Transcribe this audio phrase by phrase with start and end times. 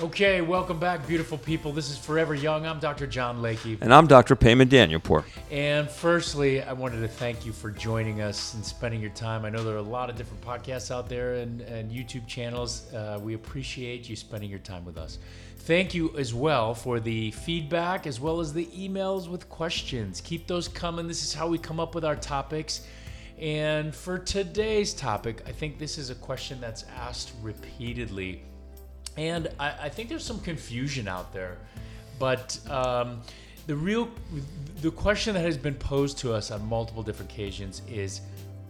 [0.00, 1.72] Okay, welcome back, beautiful people.
[1.72, 2.64] This is Forever Young.
[2.64, 3.04] I'm Dr.
[3.04, 3.78] John Layke.
[3.80, 4.36] And I'm Dr.
[4.36, 5.24] Payman Danielpour.
[5.50, 9.44] And firstly, I wanted to thank you for joining us and spending your time.
[9.44, 12.94] I know there are a lot of different podcasts out there and, and YouTube channels.
[12.94, 15.18] Uh, we appreciate you spending your time with us.
[15.56, 20.20] Thank you as well for the feedback as well as the emails with questions.
[20.20, 21.08] Keep those coming.
[21.08, 22.86] This is how we come up with our topics.
[23.36, 28.42] And for today's topic, I think this is a question that's asked repeatedly.
[29.16, 31.58] And I, I think there's some confusion out there.
[32.18, 33.20] But um,
[33.66, 34.08] the real
[34.80, 38.20] the question that has been posed to us on multiple different occasions is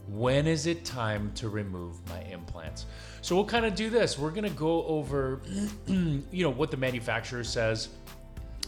[0.08, 2.86] when is it time to remove my implants?
[3.20, 4.18] So we'll kind of do this.
[4.18, 5.40] We're gonna go over,
[5.86, 7.88] you know, what the manufacturer says.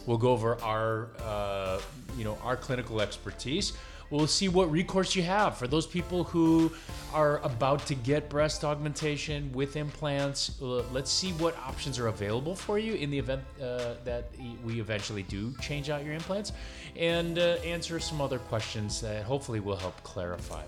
[0.07, 1.81] We'll go over our, uh,
[2.17, 3.73] you know, our clinical expertise.
[4.11, 6.73] We'll see what recourse you have for those people who
[7.15, 10.61] are about to get breast augmentation with implants.
[10.61, 14.31] Uh, let's see what options are available for you in the event uh, that
[14.65, 16.53] we eventually do change out your implants,
[16.97, 20.63] and uh, answer some other questions that hopefully will help clarify.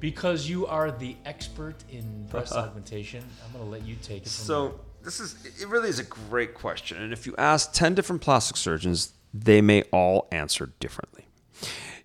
[0.00, 4.30] Because you are the expert in breast augmentation, I'm going to let you take it.
[4.30, 4.72] From So there.
[5.04, 7.02] this is it really is a great question.
[7.02, 11.26] And if you ask 10 different plastic surgeons, they may all answer differently.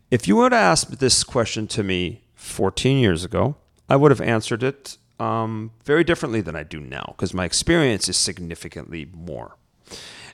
[0.10, 3.56] If you would have asked this question to me 14 years ago,
[3.90, 8.08] I would have answered it um, very differently than I do now because my experience
[8.08, 9.56] is significantly more.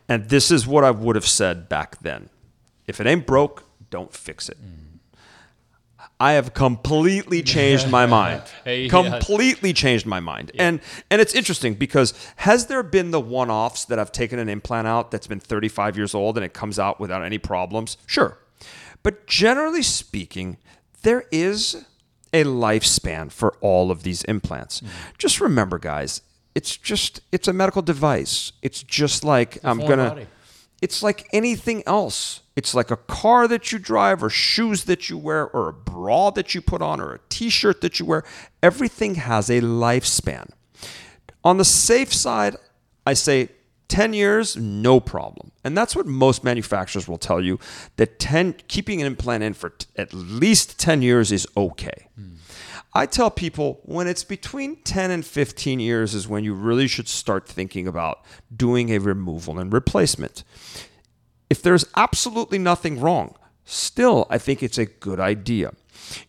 [0.08, 2.30] And this is what I would have said back then.
[2.88, 4.58] If it ain't broke, don't fix it.
[6.20, 8.44] I have completely changed my mind.
[8.64, 8.90] Hey, yeah.
[8.90, 10.52] completely changed my mind.
[10.58, 14.88] And and it's interesting because has there been the one-offs that I've taken an implant
[14.88, 17.98] out that's been 35 years old and it comes out without any problems?
[18.06, 18.38] Sure.
[19.04, 20.58] But generally speaking,
[21.04, 21.86] there is
[22.34, 24.82] a lifespan for all of these implants.
[25.18, 26.22] Just remember guys,
[26.56, 28.54] it's just it's a medical device.
[28.62, 30.28] It's just like I'm foreign going body.
[30.82, 32.42] it's like anything else.
[32.56, 36.30] It's like a car that you drive, or shoes that you wear, or a bra
[36.32, 38.24] that you put on, or a t shirt that you wear.
[38.62, 40.52] Everything has a lifespan.
[41.44, 42.56] On the safe side,
[43.08, 43.50] I say
[43.94, 45.52] 10 years, no problem.
[45.64, 47.60] And that's what most manufacturers will tell you
[47.98, 52.08] that 10, keeping an implant in for t- at least 10 years is okay.
[52.16, 52.38] Hmm.
[52.96, 57.08] I tell people when it's between 10 and 15 years is when you really should
[57.08, 58.24] start thinking about
[58.56, 60.44] doing a removal and replacement.
[61.52, 65.74] If there's absolutely nothing wrong, still I think it's a good idea.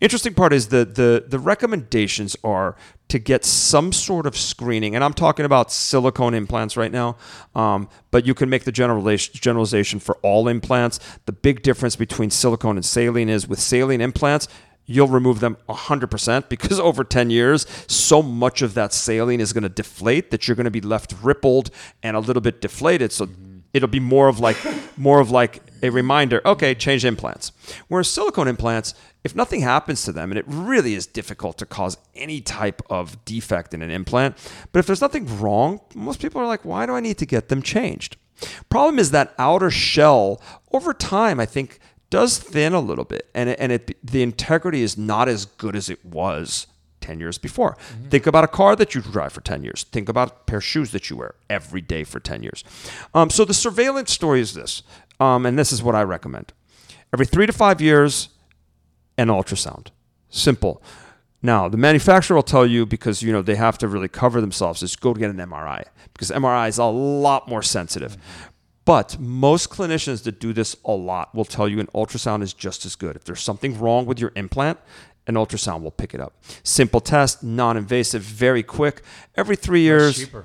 [0.00, 2.76] Interesting part is the the the recommendations are
[3.08, 7.16] to get some sort of screening, and I'm talking about silicone implants right now.
[7.54, 11.00] Um, but you can make the generalization for all implants.
[11.26, 14.48] The big difference between silicone and saline is with saline implants,
[14.86, 19.62] you'll remove them 100% because over 10 years, so much of that saline is going
[19.62, 21.70] to deflate that you're going to be left rippled
[22.02, 23.12] and a little bit deflated.
[23.12, 23.28] So
[23.74, 24.56] it'll be more of like
[24.96, 27.52] more of like a reminder, okay, change implants.
[27.88, 31.98] Whereas silicone implants, if nothing happens to them, and it really is difficult to cause
[32.14, 34.36] any type of defect in an implant,
[34.72, 37.48] but if there's nothing wrong, most people are like, why do I need to get
[37.48, 38.16] them changed?
[38.70, 40.40] Problem is that outer shell
[40.72, 41.78] over time, I think,
[42.10, 45.74] does thin a little bit, and it, and it the integrity is not as good
[45.76, 46.66] as it was
[47.04, 47.76] 10 years before.
[48.08, 49.84] Think about a car that you drive for 10 years.
[49.92, 52.64] Think about a pair of shoes that you wear every day for 10 years.
[53.12, 54.82] Um, so the surveillance story is this,
[55.20, 56.54] um, and this is what I recommend.
[57.12, 58.30] Every three to five years,
[59.18, 59.88] an ultrasound.
[60.30, 60.82] Simple.
[61.42, 64.82] Now, the manufacturer will tell you because you know they have to really cover themselves
[64.82, 65.84] is go get an MRI
[66.14, 68.16] because MRI is a lot more sensitive.
[68.86, 72.84] But most clinicians that do this a lot will tell you an ultrasound is just
[72.84, 73.14] as good.
[73.16, 74.78] If there's something wrong with your implant,
[75.26, 76.34] an ultrasound will pick it up.
[76.62, 79.02] Simple test, non invasive, very quick.
[79.36, 80.18] Every three years.
[80.18, 80.44] cheaper.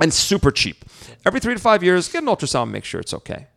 [0.00, 0.84] And super cheap.
[1.26, 3.48] Every three to five years, get an ultrasound, make sure it's okay.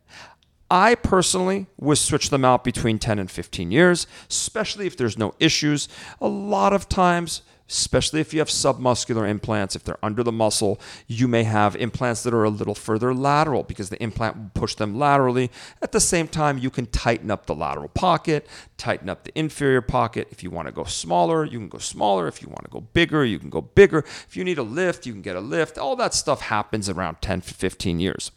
[0.70, 5.34] I personally would switch them out between 10 and 15 years, especially if there's no
[5.38, 5.86] issues.
[6.20, 7.42] A lot of times,
[7.72, 12.22] especially if you have submuscular implants, if they're under the muscle, you may have implants
[12.22, 15.50] that are a little further lateral because the implant will push them laterally.
[15.80, 18.46] At the same time, you can tighten up the lateral pocket,
[18.76, 20.28] tighten up the inferior pocket.
[20.30, 22.28] If you want to go smaller, you can go smaller.
[22.28, 23.98] If you want to go bigger, you can go bigger.
[23.98, 25.78] If you need a lift, you can get a lift.
[25.78, 28.30] All that stuff happens around 10 to 15 years.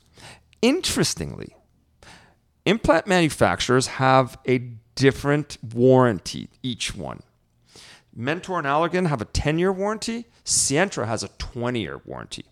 [0.62, 1.56] Interestingly,
[2.66, 4.60] implant manufacturers have a
[4.96, 7.22] different warranty, each one.
[8.16, 12.46] Mentor and Allergan have a 10 year warranty, Sientra has a 20 year warranty.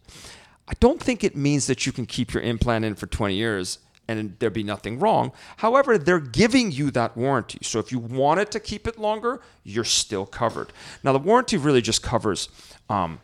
[0.67, 3.79] I don't think it means that you can keep your implant in for 20 years
[4.07, 5.31] and there be nothing wrong.
[5.57, 7.59] However, they're giving you that warranty.
[7.61, 10.73] So if you wanted to keep it longer, you're still covered.
[11.03, 12.49] Now, the warranty really just covers
[12.89, 13.21] um,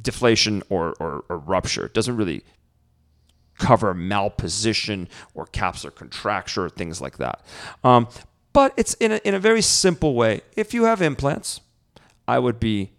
[0.00, 1.86] deflation or, or, or rupture.
[1.86, 2.42] It doesn't really
[3.58, 7.40] cover malposition or capsular contracture or things like that.
[7.84, 8.08] Um,
[8.52, 10.40] but it's in a, in a very simple way.
[10.56, 11.60] If you have implants,
[12.28, 12.92] I would be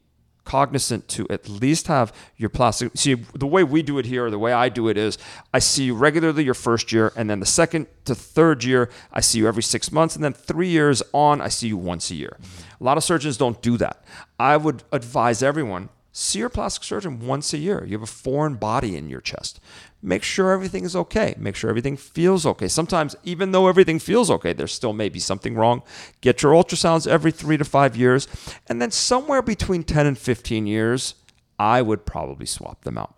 [0.45, 2.91] cognizant to at least have your plastic.
[2.95, 5.17] See, the way we do it here, the way I do it is
[5.53, 9.19] I see you regularly your first year, and then the second to third year, I
[9.19, 12.15] see you every six months, and then three years on, I see you once a
[12.15, 12.37] year.
[12.79, 14.05] A lot of surgeons don't do that.
[14.39, 17.85] I would advise everyone see your plastic surgeon once a year.
[17.85, 19.59] You have a foreign body in your chest
[20.07, 21.35] make sure everything is okay.
[21.37, 22.69] Make sure everything feels okay.
[22.69, 25.83] Sometimes, even though everything feels okay, there still may be something wrong.
[26.21, 28.27] Get your ultrasounds every three to five years.
[28.67, 31.15] And then somewhere between 10 and 15 years,
[31.59, 33.15] I would probably swap them out.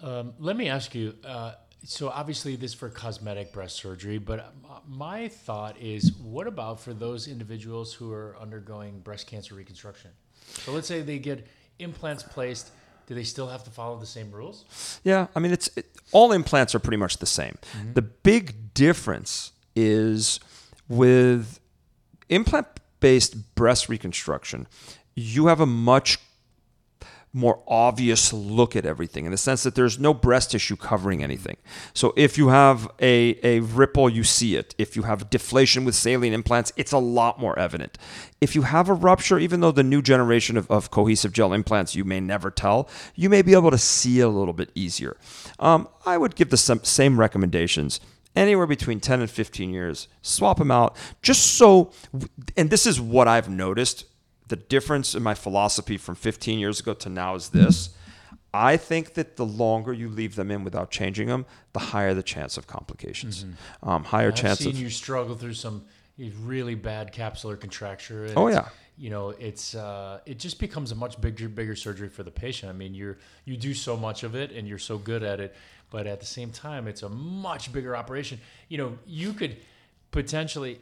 [0.00, 1.14] Um, let me ask you.
[1.24, 1.52] Uh,
[1.84, 4.54] so obviously, this for cosmetic breast surgery, but
[4.86, 10.10] my thought is, what about for those individuals who are undergoing breast cancer reconstruction?
[10.46, 11.46] So let's say they get
[11.78, 12.70] implants placed
[13.06, 15.00] do they still have to follow the same rules?
[15.04, 17.58] Yeah, I mean, it's it, all implants are pretty much the same.
[17.72, 17.92] Mm-hmm.
[17.94, 20.40] The big difference is
[20.88, 21.60] with
[22.28, 24.66] implant-based breast reconstruction,
[25.14, 26.18] you have a much
[27.34, 31.56] more obvious look at everything in the sense that there's no breast tissue covering anything.
[31.92, 34.74] So if you have a, a ripple, you see it.
[34.78, 37.98] If you have deflation with saline implants, it's a lot more evident.
[38.40, 41.96] If you have a rupture, even though the new generation of, of cohesive gel implants
[41.96, 45.16] you may never tell, you may be able to see it a little bit easier.
[45.58, 47.98] Um, I would give the same recommendations
[48.36, 50.08] anywhere between 10 and 15 years.
[50.22, 51.90] Swap them out just so,
[52.56, 54.04] and this is what I've noticed
[54.48, 57.90] the difference in my philosophy from 15 years ago to now is this.
[58.52, 62.22] I think that the longer you leave them in without changing them, the higher the
[62.22, 63.44] chance of complications.
[63.44, 63.88] Mm-hmm.
[63.88, 64.60] Um, higher I've chance.
[64.60, 65.84] I've seen you struggle through some
[66.18, 68.30] really bad capsular contracture.
[68.36, 68.68] oh yeah.
[68.96, 72.70] You know, it's uh, it just becomes a much bigger bigger surgery for the patient.
[72.70, 75.56] I mean, you're you do so much of it and you're so good at it,
[75.90, 78.38] but at the same time, it's a much bigger operation.
[78.68, 79.56] You know, you could
[80.12, 80.80] potentially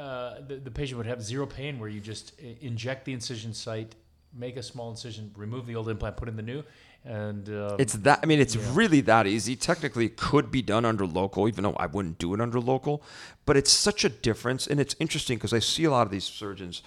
[0.00, 3.94] uh, the, the patient would have zero pain where you just inject the incision site,
[4.32, 6.64] make a small incision, remove the old implant, put in the new,
[7.04, 8.20] and um, it's that.
[8.22, 8.62] I mean, it's yeah.
[8.72, 9.56] really that easy.
[9.56, 13.02] Technically, it could be done under local, even though I wouldn't do it under local.
[13.44, 16.24] But it's such a difference, and it's interesting because I see a lot of these
[16.24, 16.82] surgeons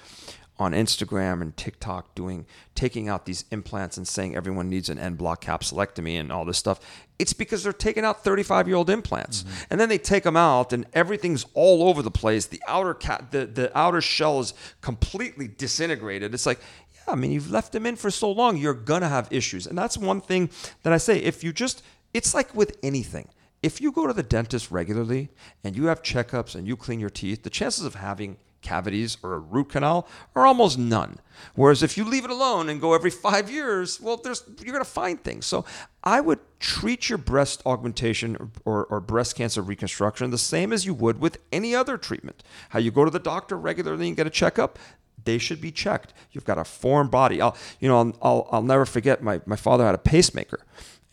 [0.63, 5.15] on Instagram and TikTok doing taking out these implants and saying everyone needs an en
[5.15, 6.79] bloc capsulectomy and all this stuff.
[7.19, 9.63] It's because they're taking out 35 year old implants, mm-hmm.
[9.69, 12.45] and then they take them out and everything's all over the place.
[12.45, 16.33] The outer cat, the the outer shell is completely disintegrated.
[16.33, 16.59] It's like.
[16.95, 19.67] Yeah, I mean, you've left them in for so long, you're gonna have issues.
[19.67, 20.49] And that's one thing
[20.83, 21.17] that I say.
[21.17, 23.27] If you just, it's like with anything
[23.63, 25.29] if you go to the dentist regularly
[25.63, 29.33] and you have checkups and you clean your teeth, the chances of having cavities or
[29.33, 31.19] a root canal are almost none.
[31.55, 34.83] Whereas if you leave it alone and go every five years, well, there's you're going
[34.83, 35.45] to find things.
[35.45, 35.65] So
[36.03, 40.93] I would treat your breast augmentation or, or breast cancer reconstruction the same as you
[40.93, 42.43] would with any other treatment.
[42.69, 44.79] How you go to the doctor regularly and get a checkup,
[45.23, 46.13] they should be checked.
[46.31, 47.41] You've got a foreign body.
[47.41, 50.59] I'll, you know, I'll, I'll, I'll never forget my, my father had a pacemaker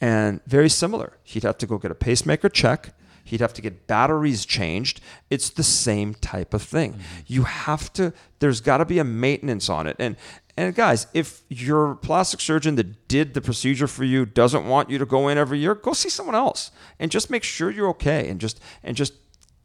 [0.00, 1.18] and very similar.
[1.22, 5.00] He'd have to go get a pacemaker check He'd have to get batteries changed.
[5.28, 6.94] It's the same type of thing.
[6.94, 7.02] Mm-hmm.
[7.26, 9.96] You have to, there's got to be a maintenance on it.
[9.98, 10.16] And,
[10.56, 14.98] and guys, if your plastic surgeon that did the procedure for you doesn't want you
[14.98, 18.28] to go in every year, go see someone else and just make sure you're okay
[18.28, 19.14] and just, and just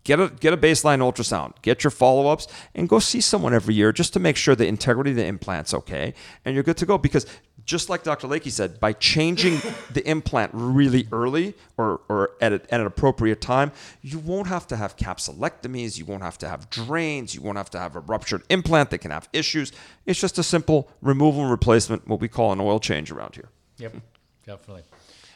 [0.05, 3.73] get a get a baseline ultrasound, get your follow ups, and go see someone every
[3.73, 6.13] year just to make sure the integrity of the implant's okay,
[6.45, 6.97] and you're good to go.
[6.97, 7.25] Because
[7.65, 8.27] just like Dr.
[8.27, 9.59] Layke said, by changing
[9.91, 14.67] the implant really early or, or at, a, at an appropriate time, you won't have
[14.67, 17.99] to have capsulectomies, you won't have to have drains, you won't have to have a
[17.99, 19.71] ruptured implant that can have issues.
[20.05, 23.49] It's just a simple removal and replacement, what we call an oil change around here.
[23.77, 23.95] Yep,
[24.45, 24.83] definitely.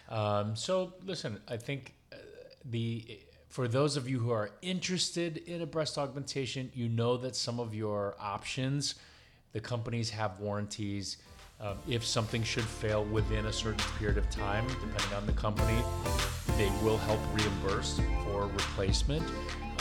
[0.10, 2.18] Um, so listen, I think uh,
[2.66, 3.20] the
[3.50, 7.60] for those of you who are interested in a breast augmentation, you know that some
[7.60, 8.96] of your options,
[9.54, 11.18] the companies have warranties.
[11.62, 15.84] Um, if something should fail within a certain period of time, depending on the company,
[16.58, 19.24] they will help reimburse for replacement.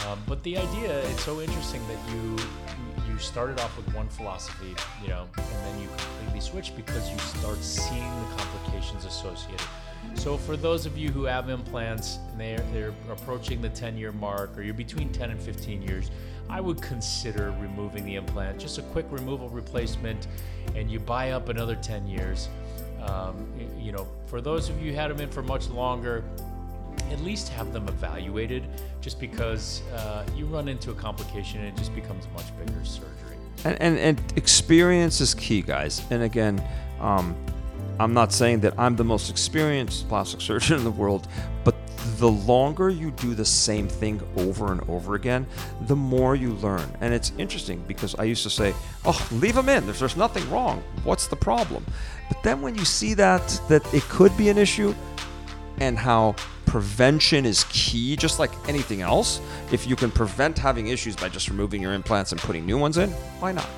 [0.08, 2.36] Um, but the idea, it's so interesting that you
[3.08, 7.18] you started off with one philosophy, you know, and then you completely switch because you
[7.18, 9.60] start seeing the complications associated.
[10.14, 14.12] So for those of you who have implants and they're, they're approaching the 10 year
[14.12, 16.10] mark or you're between 10 and 15 years,
[16.50, 18.58] I would consider removing the implant.
[18.58, 20.26] Just a quick removal replacement
[20.74, 22.48] and you buy up another 10 years.
[23.02, 26.24] Um, you know, for those of you who had them in for much longer,
[27.10, 28.64] at least have them evaluated
[29.00, 33.36] just because uh, you run into a complication and it just becomes much bigger surgery.
[33.64, 36.02] And, and, and experience is key, guys.
[36.10, 36.62] And again,
[37.00, 37.36] um,
[38.00, 41.28] I'm not saying that I'm the most experienced plastic surgeon in the world,
[41.64, 41.74] but
[42.18, 45.46] the longer you do the same thing over and over again,
[45.82, 46.88] the more you learn.
[47.00, 49.84] And it's interesting because I used to say, "Oh, leave them in.
[49.86, 50.82] There's, there's nothing wrong.
[51.04, 51.84] What's the problem?"
[52.28, 54.94] But then when you see that that it could be an issue,
[55.80, 56.34] and how
[56.66, 59.40] prevention is key, just like anything else.
[59.72, 62.98] If you can prevent having issues by just removing your implants and putting new ones
[62.98, 63.10] in,
[63.40, 63.68] why not?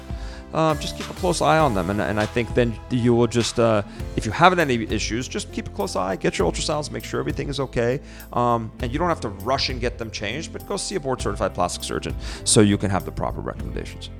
[0.53, 3.27] Uh, just keep a close eye on them, and, and I think then you will
[3.27, 3.83] just, uh,
[4.17, 7.21] if you haven't any issues, just keep a close eye, get your ultrasounds, make sure
[7.21, 8.01] everything is okay,
[8.33, 11.01] um, and you don't have to rush and get them changed, but go see a
[11.01, 12.15] board-certified plastic surgeon
[12.45, 14.11] so you can have the proper recommendations.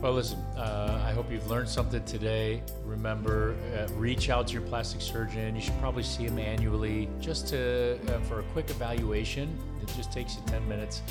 [0.00, 2.62] Well, listen, uh, I hope you've learned something today.
[2.84, 5.56] Remember, uh, reach out to your plastic surgeon.
[5.56, 9.58] You should probably see him annually just to uh, for a quick evaluation.
[9.82, 11.02] It just takes you 10 minutes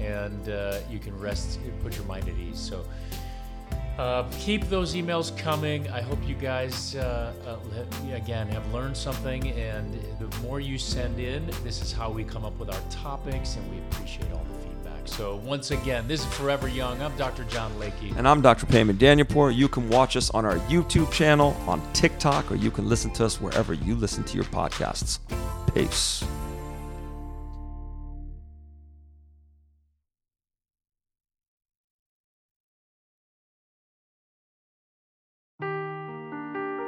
[0.00, 2.58] and uh, you can rest, put your mind at ease.
[2.58, 2.84] So
[3.98, 5.88] uh, keep those emails coming.
[5.90, 7.32] I hope you guys, uh,
[8.12, 9.50] again, have learned something.
[9.50, 13.56] And the more you send in, this is how we come up with our topics,
[13.56, 15.06] and we appreciate all the feedback.
[15.06, 17.00] So once again, this is Forever Young.
[17.02, 17.44] I'm Dr.
[17.44, 18.16] John Layke.
[18.16, 18.66] And I'm Dr.
[18.66, 19.54] Payman Danielpour.
[19.54, 23.24] You can watch us on our YouTube channel, on TikTok, or you can listen to
[23.24, 25.18] us wherever you listen to your podcasts.
[25.74, 26.24] Peace.